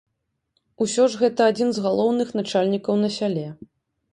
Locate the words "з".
1.79-1.83